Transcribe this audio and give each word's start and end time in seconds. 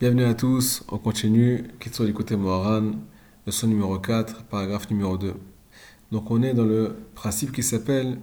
Bienvenue 0.00 0.24
à 0.24 0.34
tous, 0.34 0.82
on 0.88 0.98
continue, 0.98 1.68
du 2.00 2.12
côté 2.12 2.34
Moharan, 2.34 2.94
leçon 3.46 3.68
numéro 3.68 3.96
4, 3.96 4.42
paragraphe 4.46 4.90
numéro 4.90 5.16
2. 5.16 5.34
Donc 6.10 6.32
on 6.32 6.42
est 6.42 6.52
dans 6.52 6.64
le 6.64 6.96
principe 7.14 7.52
qui 7.52 7.62
s'appelle 7.62 8.18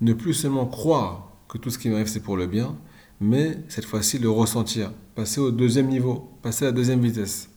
ne 0.00 0.14
plus 0.14 0.32
seulement 0.32 0.64
croire 0.64 1.30
que 1.46 1.58
tout 1.58 1.68
ce 1.68 1.76
qui 1.76 1.90
m'arrive 1.90 2.06
c'est 2.06 2.22
pour 2.22 2.38
le 2.38 2.46
bien, 2.46 2.78
mais 3.20 3.58
cette 3.68 3.84
fois-ci 3.84 4.18
le 4.18 4.30
ressentir, 4.30 4.92
passer 5.14 5.42
au 5.42 5.50
deuxième 5.50 5.88
niveau, 5.88 6.30
passer 6.40 6.64
à 6.64 6.68
la 6.68 6.72
deuxième 6.72 7.02
vitesse. 7.02 7.50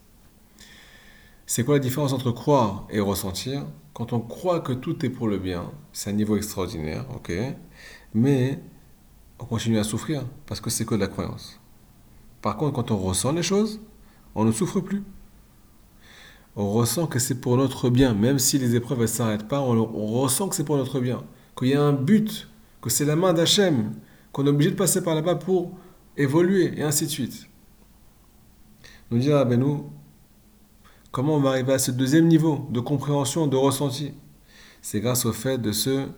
C'est 1.45 1.63
quoi 1.63 1.75
la 1.75 1.79
différence 1.79 2.11
entre 2.11 2.31
croire 2.31 2.85
et 2.89 2.99
ressentir? 2.99 3.65
Quand 3.93 4.11
on 4.11 4.19
croit 4.19 4.59
que 4.59 4.73
tout 4.73 5.05
est 5.05 5.09
pour 5.09 5.29
le 5.29 5.37
bien, 5.37 5.71
c'est 5.93 6.09
un 6.09 6.13
niveau 6.13 6.35
extraordinaire, 6.35 7.05
ok? 7.15 7.31
Mais 8.13 8.59
on 9.39 9.45
continue 9.45 9.79
à 9.79 9.85
souffrir 9.85 10.25
parce 10.47 10.59
que 10.59 10.69
c'est 10.69 10.83
que 10.83 10.95
de 10.95 10.99
la 10.99 11.07
croyance. 11.07 11.61
Par 12.45 12.57
contre, 12.57 12.73
quand 12.73 12.91
on 12.91 12.97
ressent 12.97 13.31
les 13.31 13.41
choses, 13.41 13.81
on 14.35 14.45
ne 14.45 14.51
souffre 14.51 14.79
plus. 14.79 15.01
On 16.55 16.71
ressent 16.73 17.07
que 17.07 17.17
c'est 17.17 17.41
pour 17.41 17.57
notre 17.57 17.89
bien, 17.89 18.13
même 18.13 18.37
si 18.37 18.59
les 18.59 18.75
épreuves 18.75 19.01
ne 19.01 19.07
s'arrêtent 19.07 19.47
pas, 19.47 19.59
on, 19.61 19.83
ressent 20.21 20.47
que 20.47 20.55
c'est 20.55 20.63
pour 20.63 20.77
notre 20.77 20.99
bien, 20.99 21.23
qu'il 21.57 21.69
y 21.69 21.73
a 21.73 21.81
un 21.81 21.91
but, 21.91 22.47
que 22.83 22.91
c'est 22.91 23.03
la 23.03 23.15
main 23.15 23.33
d'Hachem, 23.33 23.93
qu'on 24.31 24.45
est 24.45 24.49
obligé 24.49 24.69
de 24.69 24.75
passer 24.75 25.03
par 25.03 25.15
là-bas 25.15 25.37
pour 25.37 25.71
évoluer, 26.17 26.77
et 26.77 26.83
ainsi 26.83 27.05
de 27.07 27.09
suite. 27.09 27.49
Nous 29.09 29.17
dit 29.17 29.29
ben 29.29 29.59
nous, 29.59 29.89
comment 31.09 31.37
on 31.37 31.41
va 31.41 31.49
arriver 31.49 31.73
à 31.73 31.79
ce 31.79 31.89
deuxième 31.89 32.27
niveau 32.27 32.67
de 32.69 32.79
compréhension, 32.79 33.47
de 33.47 33.57
ressenti? 33.57 34.13
C'est 34.83 34.99
grâce 34.99 35.25
au 35.25 35.33
fait 35.33 35.57
de 35.57 35.71
se 35.71 36.09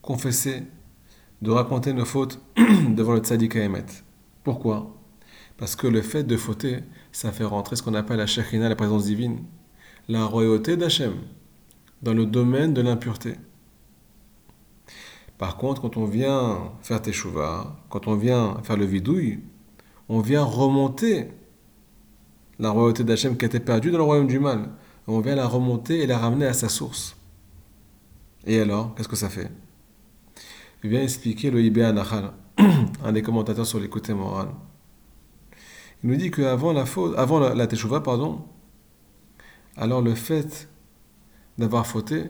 confesser, 0.00 0.62
de 1.42 1.50
raconter 1.50 1.92
nos 1.92 2.06
fautes 2.06 2.40
devant 2.88 3.12
le 3.12 3.20
tzaddik 3.20 3.54
Emet. 3.56 3.84
Pourquoi? 4.44 4.93
Parce 5.56 5.76
que 5.76 5.86
le 5.86 6.02
fait 6.02 6.24
de 6.24 6.36
fauter, 6.36 6.80
ça 7.12 7.32
fait 7.32 7.44
rentrer 7.44 7.76
ce 7.76 7.82
qu'on 7.82 7.94
appelle 7.94 8.18
la 8.18 8.26
Shekhina, 8.26 8.68
la 8.68 8.76
présence 8.76 9.04
divine, 9.04 9.44
la 10.08 10.24
royauté 10.24 10.76
d'Hachem, 10.76 11.14
dans 12.02 12.14
le 12.14 12.26
domaine 12.26 12.74
de 12.74 12.82
l'impureté. 12.82 13.36
Par 15.38 15.56
contre, 15.56 15.80
quand 15.80 15.96
on 15.96 16.04
vient 16.04 16.72
faire 16.82 17.02
teshuva, 17.02 17.76
quand 17.88 18.06
on 18.06 18.14
vient 18.14 18.58
faire 18.62 18.76
le 18.76 18.84
vidouille, 18.84 19.40
on 20.08 20.20
vient 20.20 20.44
remonter 20.44 21.28
la 22.58 22.70
royauté 22.70 23.04
d'Hachem 23.04 23.36
qui 23.36 23.44
était 23.44 23.60
perdue 23.60 23.90
dans 23.90 23.98
le 23.98 24.04
royaume 24.04 24.26
du 24.26 24.38
mal. 24.38 24.70
On 25.06 25.20
vient 25.20 25.34
la 25.34 25.46
remonter 25.46 26.00
et 26.00 26.06
la 26.06 26.18
ramener 26.18 26.46
à 26.46 26.52
sa 26.52 26.68
source. 26.68 27.16
Et 28.46 28.60
alors, 28.60 28.94
qu'est-ce 28.94 29.08
que 29.08 29.16
ça 29.16 29.28
fait? 29.28 29.50
Il 30.82 30.90
vient 30.90 31.02
expliquer 31.02 31.50
le 31.50 31.62
Ibé 31.62 31.82
Anachal, 31.84 32.32
un 33.04 33.12
des 33.12 33.22
commentateurs 33.22 33.66
sur 33.66 33.80
l'écoute 33.80 34.10
morale. 34.10 34.48
Il 36.04 36.10
nous 36.10 36.16
dit 36.16 36.30
qu'avant 36.30 36.74
la 36.74 36.84
faute, 36.84 37.14
avant 37.16 37.40
la, 37.40 37.54
la 37.54 38.00
pardon, 38.00 38.44
alors 39.74 40.02
le 40.02 40.14
fait 40.14 40.68
d'avoir 41.56 41.86
fauté, 41.86 42.24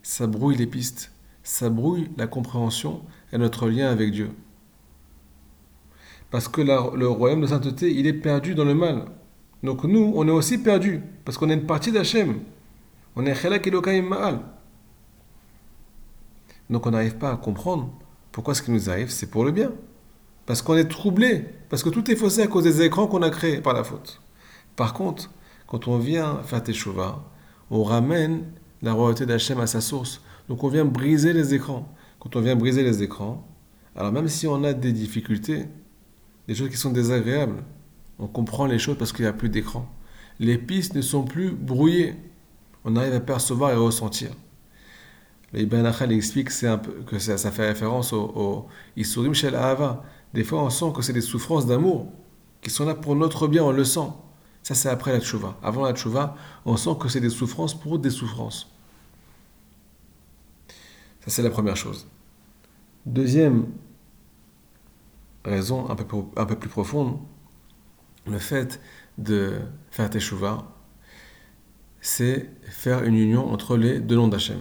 ça 0.00 0.28
brouille 0.28 0.54
les 0.54 0.68
pistes, 0.68 1.12
ça 1.42 1.68
brouille 1.68 2.08
la 2.16 2.28
compréhension 2.28 3.02
et 3.32 3.38
notre 3.38 3.68
lien 3.68 3.90
avec 3.90 4.12
Dieu. 4.12 4.30
Parce 6.30 6.46
que 6.46 6.60
le 6.60 7.08
royaume 7.08 7.40
de 7.40 7.48
sainteté, 7.48 7.92
il 7.92 8.06
est 8.06 8.12
perdu 8.12 8.54
dans 8.54 8.64
le 8.64 8.74
mal. 8.74 9.06
Donc 9.64 9.82
nous, 9.82 10.12
on 10.14 10.28
est 10.28 10.30
aussi 10.30 10.58
perdu, 10.58 11.02
parce 11.24 11.36
qu'on 11.36 11.50
est 11.50 11.54
une 11.54 11.66
partie 11.66 11.90
d'Hachem. 11.90 12.38
On 13.16 13.26
est 13.26 13.34
Chelak 13.34 13.66
Elokaim 13.66 14.02
Ma'al. 14.02 14.40
Donc 16.70 16.86
on 16.86 16.92
n'arrive 16.92 17.16
pas 17.16 17.32
à 17.32 17.36
comprendre 17.36 17.92
pourquoi 18.30 18.54
ce 18.54 18.62
qui 18.62 18.70
nous 18.70 18.88
arrive, 18.88 19.10
c'est 19.10 19.30
pour 19.30 19.44
le 19.44 19.50
bien. 19.50 19.72
Parce 20.46 20.62
qu'on 20.62 20.76
est 20.76 20.88
troublé, 20.88 21.44
parce 21.68 21.82
que 21.82 21.88
tout 21.88 22.10
est 22.10 22.16
faussé 22.16 22.42
à 22.42 22.46
cause 22.46 22.64
des 22.64 22.82
écrans 22.82 23.08
qu'on 23.08 23.22
a 23.22 23.30
créés 23.30 23.60
par 23.60 23.74
la 23.74 23.84
faute. 23.84 24.20
Par 24.76 24.94
contre, 24.94 25.30
quand 25.66 25.88
on 25.88 25.98
vient 25.98 26.38
faire 26.44 26.62
teshuva, 26.62 27.24
on 27.70 27.82
ramène 27.82 28.44
la 28.82 28.92
royauté 28.92 29.26
d'Hachem 29.26 29.58
à 29.58 29.66
sa 29.66 29.80
source. 29.80 30.22
Donc 30.48 30.62
on 30.62 30.68
vient 30.68 30.84
briser 30.84 31.32
les 31.32 31.54
écrans. 31.54 31.92
Quand 32.20 32.36
on 32.36 32.40
vient 32.40 32.56
briser 32.56 32.82
les 32.82 33.02
écrans, 33.02 33.46
alors 33.96 34.12
même 34.12 34.28
si 34.28 34.46
on 34.46 34.62
a 34.62 34.72
des 34.72 34.92
difficultés, 34.92 35.66
des 36.46 36.54
choses 36.54 36.70
qui 36.70 36.76
sont 36.76 36.92
désagréables, 36.92 37.64
on 38.18 38.28
comprend 38.28 38.66
les 38.66 38.78
choses 38.78 38.96
parce 38.96 39.12
qu'il 39.12 39.24
n'y 39.24 39.28
a 39.28 39.32
plus 39.32 39.48
d'écran. 39.48 39.90
Les 40.38 40.58
pistes 40.58 40.94
ne 40.94 41.02
sont 41.02 41.24
plus 41.24 41.50
brouillées. 41.50 42.14
On 42.84 42.94
arrive 42.94 43.14
à 43.14 43.20
percevoir 43.20 43.72
et 43.72 43.76
ressentir. 43.76 44.30
Ibn 45.54 45.86
Achal 45.86 46.12
explique 46.12 46.48
que, 46.48 47.18
ça, 47.18 47.50
fait 47.50 47.68
référence 47.68 48.12
au, 48.12 48.66
Isurim 48.96 49.34
Shel 49.34 49.54
Ahava, 49.54 50.02
des 50.34 50.44
fois, 50.44 50.62
on 50.62 50.70
sent 50.70 50.92
que 50.94 51.02
c'est 51.02 51.12
des 51.12 51.20
souffrances 51.20 51.66
d'amour 51.66 52.12
qui 52.60 52.70
sont 52.70 52.84
là 52.84 52.94
pour 52.94 53.14
notre 53.14 53.46
bien, 53.48 53.62
on 53.62 53.72
le 53.72 53.84
sent. 53.84 54.08
Ça, 54.62 54.74
c'est 54.74 54.88
après 54.88 55.12
la 55.12 55.20
tchouva. 55.20 55.56
Avant 55.62 55.84
la 55.84 55.94
tchouva, 55.94 56.36
on 56.64 56.76
sent 56.76 56.90
que 57.00 57.08
c'est 57.08 57.20
des 57.20 57.30
souffrances 57.30 57.78
pour 57.78 57.98
des 57.98 58.10
souffrances. 58.10 58.68
Ça, 61.20 61.30
c'est 61.30 61.42
la 61.42 61.50
première 61.50 61.76
chose. 61.76 62.06
Deuxième 63.06 63.66
raison, 65.44 65.88
un 65.88 65.94
peu, 65.94 66.04
un 66.36 66.44
peu 66.44 66.56
plus 66.56 66.68
profonde, 66.68 67.18
le 68.26 68.38
fait 68.38 68.80
de 69.18 69.60
faire 69.90 70.10
teshuva, 70.10 70.64
c'est 72.00 72.50
faire 72.68 73.04
une 73.04 73.14
union 73.14 73.52
entre 73.52 73.76
les 73.76 74.00
deux 74.00 74.16
noms 74.16 74.28
d'Hachem. 74.28 74.60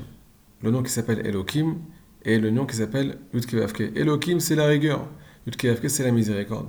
Le 0.66 0.72
nom 0.72 0.82
qui 0.82 0.92
s'appelle 0.92 1.24
Elohim 1.28 1.76
et 2.24 2.40
le 2.40 2.50
nom 2.50 2.66
qui 2.66 2.76
s'appelle 2.76 3.20
Yudkevavke. 3.36 3.92
Elohim, 3.96 4.40
c'est 4.40 4.56
la 4.56 4.66
rigueur. 4.66 5.08
Yudkevavke, 5.46 5.88
c'est 5.92 6.04
la 6.04 6.10
miséricorde. 6.10 6.66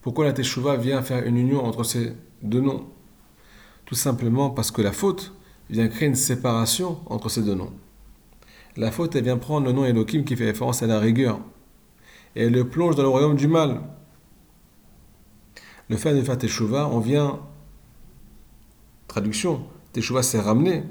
Pourquoi 0.00 0.24
la 0.24 0.32
Teshuvah 0.32 0.76
vient 0.76 1.02
faire 1.02 1.24
une 1.24 1.36
union 1.36 1.64
entre 1.64 1.84
ces 1.84 2.14
deux 2.42 2.60
noms? 2.60 2.88
Tout 3.86 3.94
simplement 3.94 4.50
parce 4.50 4.72
que 4.72 4.82
la 4.82 4.90
faute 4.90 5.32
vient 5.70 5.86
créer 5.86 6.08
une 6.08 6.16
séparation 6.16 6.98
entre 7.06 7.28
ces 7.28 7.42
deux 7.42 7.54
noms. 7.54 7.72
La 8.76 8.90
faute, 8.90 9.14
elle 9.14 9.22
vient 9.22 9.38
prendre 9.38 9.68
le 9.68 9.72
nom 9.72 9.84
Elohim 9.84 10.24
qui 10.24 10.34
fait 10.34 10.46
référence 10.46 10.82
à 10.82 10.88
la 10.88 10.98
rigueur. 10.98 11.38
Et 12.34 12.46
elle 12.46 12.52
le 12.52 12.68
plonge 12.68 12.96
dans 12.96 13.04
le 13.04 13.08
royaume 13.08 13.36
du 13.36 13.46
mal. 13.46 13.82
Le 15.88 15.96
fait 15.96 16.12
de 16.12 16.22
faire 16.22 16.38
Teshuvah, 16.38 16.88
on 16.88 16.98
vient. 16.98 17.38
Traduction, 19.06 19.64
Teshuvah 19.92 20.24
c'est 20.24 20.40
ramener. 20.40 20.82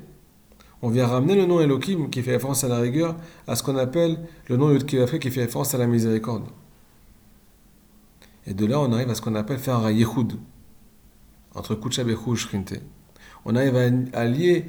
On 0.82 0.90
vient 0.90 1.06
ramener 1.06 1.36
le 1.36 1.46
nom 1.46 1.60
Elohim 1.60 2.10
qui 2.10 2.24
fait 2.24 2.32
référence 2.32 2.64
à 2.64 2.68
la 2.68 2.80
rigueur 2.80 3.16
à 3.48 3.56
ce 3.56 3.64
qu'on 3.64 3.78
appelle 3.78 4.20
le 4.48 4.58
nom 4.58 4.72
Yudkevavke 4.72 5.20
qui 5.20 5.30
fait 5.30 5.42
référence 5.42 5.76
à 5.76 5.78
la 5.78 5.88
miséricorde. 5.88 6.46
Et 8.48 8.54
de 8.54 8.66
là, 8.66 8.80
on 8.80 8.92
arrive 8.92 9.10
à 9.10 9.16
ce 9.16 9.22
qu'on 9.22 9.36
appelle 9.36 9.60
faire 9.60 9.78
un 9.78 9.92
yehoud 9.92 10.34
entre 11.54 11.76
Kuchab 11.76 12.10
et 12.10 12.36
Shrinte. 12.36 12.74
On 13.46 13.56
arrive 13.56 14.10
à, 14.14 14.26
lier 14.26 14.66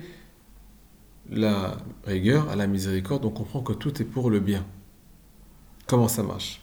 la 1.31 1.77
rigueur 2.05 2.49
à 2.51 2.57
la 2.57 2.67
miséricorde, 2.67 3.25
on 3.25 3.31
comprend 3.31 3.63
que 3.63 3.73
tout 3.73 4.01
est 4.03 4.05
pour 4.05 4.31
le 4.31 4.41
bien. 4.41 4.65
Comment 5.87 6.09
ça 6.09 6.23
marche? 6.23 6.61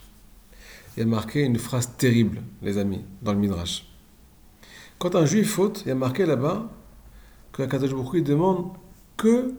Il 0.96 1.00
y 1.00 1.02
a 1.02 1.06
marqué 1.06 1.42
une 1.42 1.58
phrase 1.58 1.96
terrible, 1.96 2.42
les 2.62 2.78
amis, 2.78 3.04
dans 3.22 3.32
le 3.32 3.38
Midrash. 3.38 3.86
Quand 4.98 5.14
un 5.14 5.24
juif 5.24 5.52
faute, 5.52 5.82
il 5.86 5.88
y 5.88 5.92
a 5.92 5.94
marqué 5.94 6.26
là-bas 6.26 6.70
que 7.52 7.62
Kadosh 7.62 7.94
Baruch 7.94 8.22
demande 8.22 8.72
que 9.20 9.52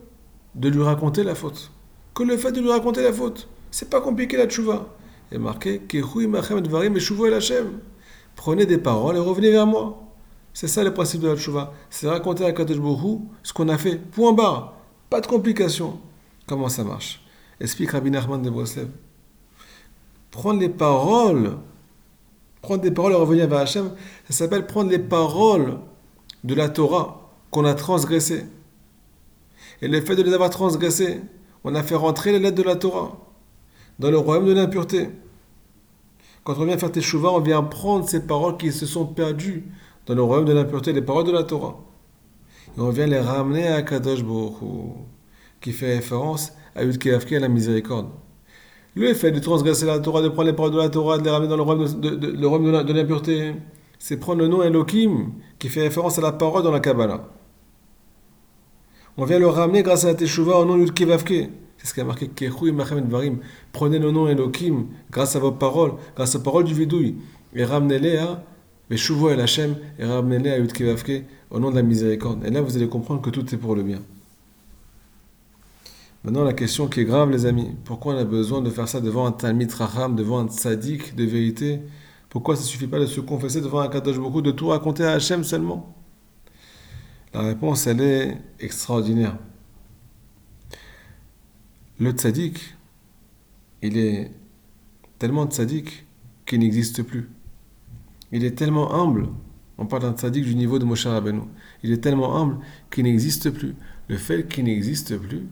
de 0.56 0.70
lui 0.70 0.82
raconter 0.82 1.24
la 1.24 1.36
faute. 1.36 1.72
Que 2.16 2.24
le 2.24 2.36
fait 2.36 2.52
de 2.52 2.60
lui 2.60 2.72
raconter 2.72 3.04
la 3.04 3.14
faute. 3.14 3.48
C'est 3.70 3.92
pas 3.92 4.02
compliqué 4.02 4.36
la 4.36 4.48
tchouva. 4.48 4.88
Il 5.32 5.36
est 5.36 5.40
marqué 5.40 5.82
Prenez 8.36 8.66
des 8.66 8.78
paroles 8.80 9.16
et 9.18 9.20
revenez 9.20 9.52
vers 9.52 9.68
moi. 9.68 10.02
C'est 10.52 10.68
ça 10.68 10.84
le 10.84 10.94
principe 10.94 11.22
de 11.22 11.28
la 11.28 11.36
tchouva. 11.38 11.74
C'est 11.92 12.10
raconter 12.10 12.44
à 12.44 12.54
Kadosh 12.54 12.78
ce 13.44 13.54
qu'on 13.54 13.70
a 13.70 13.78
fait. 13.78 13.98
Point 13.98 14.34
barre. 14.34 14.74
Pas 15.12 15.22
de 15.22 15.28
complications. 15.28 16.00
Comment 16.48 16.68
ça 16.68 16.84
marche? 16.84 17.24
Explique 17.60 17.92
Rabbi 17.92 18.10
Nachman 18.10 18.42
de 18.42 18.50
Breslev. 18.50 18.88
Prendre 20.32 20.60
les 20.60 20.70
paroles, 20.70 21.58
prendre 22.64 22.82
des 22.82 22.92
paroles 22.92 23.12
et 23.12 23.16
revenir 23.16 23.48
vers 23.48 23.60
Hachem, 23.60 23.92
ça 24.28 24.34
s'appelle 24.34 24.66
prendre 24.66 24.90
les 24.90 25.00
paroles 25.00 25.78
de 26.44 26.56
la 26.56 26.68
Torah 26.68 27.32
qu'on 27.52 27.66
a 27.66 27.76
transgressées. 27.76 28.46
Et 29.82 29.88
le 29.88 30.02
fait 30.02 30.16
de 30.16 30.24
les 30.24 30.34
avoir 30.34 30.50
transgressées, 30.50 31.22
on 31.64 31.76
a 31.76 31.84
fait 31.84 31.96
rentrer 31.96 32.32
les 32.32 32.40
lettres 32.40 32.58
de 32.58 32.64
la 32.64 32.76
Torah 32.76 33.18
dans 34.00 34.10
le 34.10 34.18
royaume 34.18 34.48
de 34.48 34.54
l'impureté. 34.54 35.10
Quand 36.44 36.56
on 36.58 36.66
vient 36.66 36.78
faire 36.78 36.92
teshuva, 36.92 37.30
on 37.30 37.40
vient 37.40 37.62
prendre 37.62 38.08
ces 38.08 38.26
paroles 38.26 38.58
qui 38.58 38.72
se 38.72 38.86
sont 38.86 39.06
perdues 39.06 39.64
dans 40.08 40.16
le 40.16 40.24
royaume 40.24 40.46
de 40.46 40.54
l'impureté, 40.54 40.92
les 40.92 41.04
paroles 41.04 41.26
de 41.26 41.32
la 41.32 41.44
Torah. 41.44 41.80
Et 42.78 42.82
on 42.82 42.90
vient 42.90 43.06
les 43.06 43.20
ramener 43.20 43.68
à 43.68 43.82
Kadosh 43.84 44.24
qui 45.62 45.72
fait 45.72 45.96
référence 45.96 46.54
à 46.76 46.84
Yudkevavke, 46.84 47.34
à 47.34 47.40
la 47.40 47.48
miséricorde. 47.48 48.08
Le 48.96 49.14
fait 49.14 49.32
de 49.32 49.40
transgresser 49.40 49.86
la 49.86 50.00
Torah, 50.00 50.22
de 50.22 50.30
prendre 50.30 50.50
les 50.50 50.56
paroles 50.56 50.72
de 50.72 50.78
la 50.78 50.90
Torah, 50.90 51.18
de 51.18 51.24
les 51.24 51.30
ramener 51.30 51.48
dans 51.48 51.58
le 51.58 51.62
royaume 51.62 52.86
de, 52.86 52.94
l'impureté, 52.94 53.54
c'est 54.00 54.18
prendre 54.18 54.42
le 54.42 54.48
nom 54.48 54.64
Elohim, 54.64 55.32
qui 55.60 55.70
fait 55.70 55.82
référence 55.82 56.18
à 56.18 56.22
la 56.22 56.32
parole 56.32 56.64
dans 56.64 56.72
la 56.72 56.80
Kabbalah. 56.80 57.30
On 59.18 59.26
vient 59.26 59.40
le 59.40 59.48
ramener 59.48 59.84
grâce 59.84 60.06
à 60.06 60.08
la 60.08 60.16
Teshuvah 60.16 60.58
au 60.58 60.66
nom 60.66 60.78
de 60.78 60.84
Yudkevavke. 60.84 61.50
C'est 61.78 61.88
ce 61.88 61.94
qui 61.94 62.02
a 62.02 62.06
marqué 62.06 62.30
Prenez 63.74 64.00
le 64.00 64.12
nom 64.12 64.28
Elohim 64.28 64.86
grâce 65.12 65.36
à 65.36 65.40
vos 65.40 65.52
paroles, 65.52 65.94
grâce 66.16 66.36
aux 66.36 66.40
paroles 66.42 66.64
du 66.64 66.74
vidouille, 66.74 67.16
et 67.54 67.66
ramenez-les 67.66 68.18
à 68.18 68.44
Mais 68.90 68.98
Shuvo 68.98 69.30
el 69.30 69.42
Hashem 69.42 69.76
et 70.00 70.06
ramenez 70.06 70.52
à 70.52 70.60
Yudkevavke 70.60 71.26
au 71.50 71.60
nom 71.60 71.72
de 71.72 71.76
la 71.76 71.82
miséricorde. 71.82 72.46
Et 72.46 72.52
là, 72.52 72.62
vous 72.62 72.78
allez 72.78 72.88
comprendre 72.88 73.22
que 73.22 73.30
tout 73.30 73.54
est 73.54 73.58
pour 73.58 73.76
le 73.76 73.84
bien. 73.84 74.00
Maintenant, 76.24 76.44
la 76.44 76.54
question 76.54 76.88
qui 76.88 77.02
est 77.02 77.06
grave, 77.06 77.32
les 77.32 77.48
amis, 77.48 77.72
pourquoi 77.84 78.14
on 78.14 78.18
a 78.18 78.24
besoin 78.24 78.62
de 78.62 78.70
faire 78.70 78.88
ça 78.88 79.02
devant 79.02 79.26
un 79.26 79.32
Talmid 79.32 79.72
Raham, 79.72 80.16
devant 80.16 80.40
un 80.40 80.48
tzaddik 80.48 81.16
de 81.16 81.24
vérité? 81.24 81.80
Pourquoi 82.30 82.56
ça 82.56 82.62
ne 82.62 82.68
suffit 82.68 82.88
pas 82.88 83.00
de 83.00 83.08
se 83.08 83.20
confesser 83.20 83.60
devant 83.60 83.80
un 83.80 83.88
Kadosh 83.88 84.20
beaucoup, 84.20 84.42
de 84.42 84.52
tout 84.52 84.68
raconter 84.68 85.04
à 85.04 85.14
Hachem 85.14 85.44
seulement? 85.44 86.01
La 87.34 87.42
réponse, 87.42 87.88
elle 87.88 88.02
est 88.02 88.38
extraordinaire. 88.60 89.38
Le 92.00 92.12
tzaddik, 92.12 92.76
il 93.82 93.98
est 93.98 94.32
tellement 95.18 95.46
tzaddik 95.46 96.06
qu'il 96.46 96.60
n'existe 96.60 97.04
plus. 97.04 97.30
Il 98.34 98.44
est 98.44 98.56
tellement 98.58 98.94
humble, 98.94 99.30
on 99.78 99.86
parle 99.86 100.04
d'un 100.04 100.14
tzaddik 100.14 100.44
du 100.44 100.56
niveau 100.56 100.80
de 100.80 100.84
Moshe 100.86 101.06
Rabbeinu, 101.06 101.42
il 101.84 101.92
est 101.92 102.02
tellement 102.02 102.38
humble 102.38 102.58
qu'il 102.90 103.04
n'existe 103.04 103.50
plus. 103.50 103.76
Le 104.08 104.18
fait 104.18 104.48
qu'il 104.48 104.66
n'existe 104.66 105.18
plus, 105.18 105.48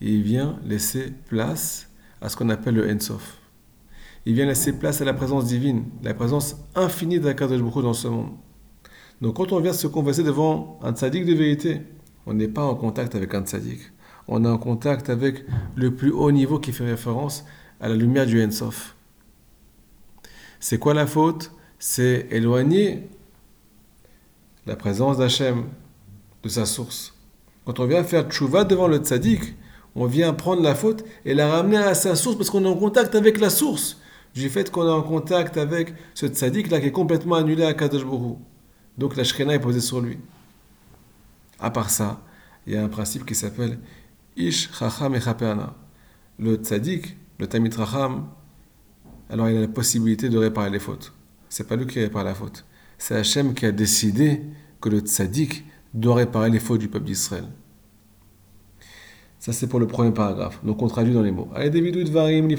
il 0.00 0.22
vient 0.22 0.58
laisser 0.64 1.12
place 1.28 1.90
à 2.20 2.28
ce 2.28 2.36
qu'on 2.36 2.50
appelle 2.50 2.74
le 2.74 2.90
Ensof. 2.90 3.38
Il 4.26 4.34
vient 4.34 4.46
laisser 4.46 4.72
place 4.72 5.00
à 5.00 5.04
la 5.04 5.14
présence 5.14 5.46
divine, 5.46 5.84
la 6.02 6.12
présence 6.12 6.56
infinie 6.74 7.20
d'Akadosh 7.20 7.62
Baruch 7.62 7.82
dans 7.82 7.94
ce 7.94 8.08
monde. 8.08 8.32
Donc 9.24 9.36
quand 9.36 9.52
on 9.52 9.60
vient 9.60 9.72
se 9.72 9.86
confesser 9.86 10.22
devant 10.22 10.78
un 10.82 10.92
tzaddik 10.92 11.24
de 11.24 11.32
vérité, 11.32 11.80
on 12.26 12.34
n'est 12.34 12.46
pas 12.46 12.62
en 12.62 12.74
contact 12.74 13.14
avec 13.14 13.32
un 13.32 13.40
tzaddik. 13.40 13.80
On 14.28 14.44
est 14.44 14.48
en 14.48 14.58
contact 14.58 15.08
avec 15.08 15.46
le 15.76 15.94
plus 15.94 16.10
haut 16.10 16.30
niveau 16.30 16.58
qui 16.58 16.72
fait 16.72 16.84
référence 16.84 17.46
à 17.80 17.88
la 17.88 17.94
lumière 17.94 18.26
du 18.26 18.44
Ensof. 18.44 18.94
C'est 20.60 20.76
quoi 20.76 20.92
la 20.92 21.06
faute? 21.06 21.52
C'est 21.78 22.26
éloigner 22.32 23.08
la 24.66 24.76
présence 24.76 25.16
d'Hachem 25.16 25.68
de 26.42 26.48
sa 26.50 26.66
source. 26.66 27.14
Quand 27.64 27.80
on 27.80 27.86
vient 27.86 28.04
faire 28.04 28.28
tchouva 28.28 28.64
devant 28.64 28.88
le 28.88 28.98
tzaddik, 28.98 29.54
on 29.94 30.04
vient 30.04 30.34
prendre 30.34 30.60
la 30.60 30.74
faute 30.74 31.02
et 31.24 31.32
la 31.32 31.48
ramener 31.50 31.78
à 31.78 31.94
sa 31.94 32.14
source 32.14 32.36
parce 32.36 32.50
qu'on 32.50 32.66
est 32.66 32.68
en 32.68 32.76
contact 32.76 33.14
avec 33.14 33.40
la 33.40 33.48
source. 33.48 34.02
Du 34.34 34.50
fait 34.50 34.70
qu'on 34.70 34.86
est 34.86 34.92
en 34.92 35.02
contact 35.02 35.56
avec 35.56 35.94
ce 36.12 36.26
tzaddik 36.26 36.70
là 36.70 36.78
qui 36.78 36.88
est 36.88 36.92
complètement 36.92 37.36
annulé 37.36 37.64
à 37.64 37.72
Kadosh 37.72 38.04
Donc 38.98 39.16
la 39.16 39.24
shrina 39.24 39.54
est 39.54 39.60
posée 39.60 39.80
sur 39.80 40.00
lui. 40.00 40.18
À 41.58 41.70
part 41.70 41.90
ça, 41.90 42.22
il 42.66 42.74
y 42.74 42.76
a 42.76 42.84
un 42.84 42.88
principe 42.88 43.26
qui 43.26 43.34
s'appelle 43.34 43.78
Ish 44.36 44.72
Chacham 44.72 45.14
et 45.14 45.20
Le 46.38 46.54
tzaddik, 46.56 47.16
le 47.38 47.46
Tamit 47.46 47.70
Chacham, 47.70 48.26
alors 49.30 49.48
il 49.48 49.56
a 49.56 49.60
la 49.62 49.68
possibilité 49.68 50.28
de 50.28 50.38
réparer 50.38 50.70
les 50.70 50.78
fautes. 50.78 51.12
C'est 51.48 51.66
pas 51.66 51.76
lui 51.76 51.86
qui 51.86 52.00
répare 52.00 52.24
la 52.24 52.34
faute. 52.34 52.64
C'est 52.98 53.16
Hachem 53.16 53.54
qui 53.54 53.66
a 53.66 53.72
décidé 53.72 54.42
que 54.80 54.88
le 54.88 55.00
tzaddik 55.00 55.64
doit 55.92 56.16
réparer 56.16 56.50
les 56.50 56.60
fautes 56.60 56.80
du 56.80 56.88
peuple 56.88 57.06
d'Israël. 57.06 57.44
Ça, 59.38 59.52
c'est 59.52 59.66
pour 59.66 59.78
le 59.78 59.86
premier 59.86 60.10
paragraphe. 60.10 60.64
Donc, 60.64 60.80
on 60.82 60.88
traduit 60.88 61.12
dans 61.12 61.22
les 61.22 61.30
mots. 61.30 61.48
Allez, 61.54 61.68
David 61.68 62.08
Varim, 62.08 62.48
le 62.48 62.56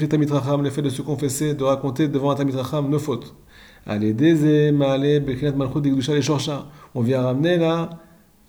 fait 0.70 0.82
de 0.82 0.90
se 0.90 1.02
confesser, 1.02 1.56
de 1.56 1.64
raconter 1.64 2.08
devant 2.08 2.30
un 2.30 2.36
Tamitracham 2.36 2.90
nos 2.90 3.00
fautes. 3.00 3.36
On 3.88 4.00
vient 7.02 7.22
ramener 7.22 7.58
la 7.58 7.90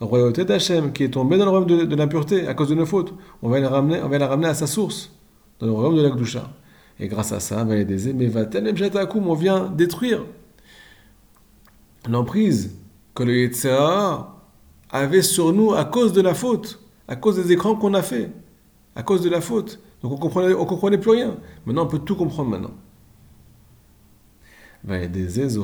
royauté 0.00 0.44
d'Hachem 0.44 0.92
qui 0.92 1.04
est 1.04 1.10
tombée 1.10 1.38
dans 1.38 1.44
le 1.44 1.50
royaume 1.50 1.86
de, 1.86 1.96
l'impureté 1.96 2.46
à 2.46 2.54
cause 2.54 2.68
de 2.68 2.74
nos 2.74 2.86
fautes. 2.86 3.14
On 3.42 3.48
va, 3.48 3.60
la 3.60 3.68
ramener, 3.68 4.00
on 4.02 4.08
va 4.08 4.18
la 4.18 4.28
ramener 4.28 4.48
à 4.48 4.54
sa 4.54 4.66
source, 4.66 5.12
dans 5.58 5.66
le 5.66 5.72
royaume 5.72 5.96
de 5.96 6.02
la 6.02 6.10
Gdusha. 6.10 6.50
Et 6.98 7.08
grâce 7.08 7.32
à 7.32 7.40
ça, 7.40 7.66
on 7.66 9.34
vient 9.34 9.68
détruire 9.68 10.24
l'emprise 12.08 12.78
que 13.14 13.22
le 13.22 13.36
Yetzirah 13.36 14.42
avait 14.90 15.22
sur 15.22 15.52
nous 15.52 15.74
à 15.74 15.84
cause 15.84 16.12
de 16.12 16.22
la 16.22 16.34
faute 16.34 16.80
à 17.08 17.16
cause 17.16 17.36
des 17.36 17.52
écrans 17.52 17.76
qu'on 17.76 17.94
a 17.94 18.02
fait, 18.02 18.30
à 18.94 19.02
cause 19.02 19.22
de 19.22 19.30
la 19.30 19.40
faute. 19.40 19.80
Donc 20.02 20.12
on 20.12 20.16
comprenait, 20.16 20.54
on 20.54 20.64
comprenait 20.64 20.98
plus 20.98 21.10
rien. 21.10 21.36
Maintenant, 21.64 21.84
on 21.84 21.88
peut 21.88 21.98
tout 21.98 22.16
comprendre 22.16 22.50
maintenant. 22.50 22.72
Grâce 24.86 25.58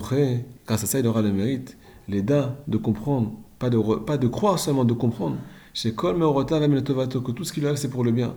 à 0.68 0.86
ça, 0.86 0.98
il 0.98 1.06
aura 1.06 1.22
le 1.22 1.32
mérite, 1.32 1.76
l'aida 2.08 2.56
de 2.66 2.76
comprendre, 2.76 3.32
pas 3.58 3.70
de, 3.70 3.78
pas 3.78 4.18
de 4.18 4.26
croire 4.26 4.58
seulement, 4.58 4.84
de 4.84 4.94
comprendre. 4.94 5.36
Chez 5.74 5.94
Kol 5.94 6.18
que 6.18 7.30
tout 7.30 7.44
ce 7.44 7.52
qu'il 7.52 7.66
a, 7.66 7.76
c'est 7.76 7.88
pour 7.88 8.04
le 8.04 8.10
bien. 8.10 8.34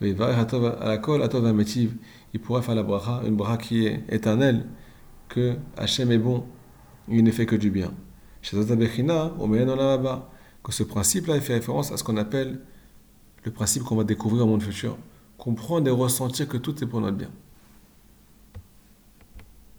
Il 0.00 0.14
pourra 0.14 0.46
faire 2.62 2.74
la 2.74 2.82
bracha, 2.82 3.22
une 3.26 3.36
bracha 3.36 3.56
qui 3.56 3.86
est 3.86 4.04
éternelle, 4.08 4.66
que 5.28 5.56
Hachem 5.76 6.12
est 6.12 6.18
bon, 6.18 6.44
il 7.08 7.24
ne 7.24 7.30
fait 7.32 7.46
que 7.46 7.56
du 7.56 7.70
bien. 7.70 7.92
Chez 8.40 8.56
que 10.62 10.72
ce 10.72 10.82
principe-là 10.82 11.40
fait 11.40 11.54
référence 11.54 11.90
à 11.90 11.96
ce 11.96 12.04
qu'on 12.04 12.16
appelle 12.16 12.60
le 13.44 13.50
principe 13.50 13.82
qu'on 13.82 13.96
va 13.96 14.04
découvrir 14.04 14.44
au 14.44 14.46
monde 14.46 14.62
futur. 14.62 14.96
Comprendre 15.38 15.88
et 15.88 15.90
ressentir 15.90 16.46
que 16.46 16.58
tout 16.58 16.84
est 16.84 16.86
pour 16.86 17.00
notre 17.00 17.16
bien. 17.16 17.30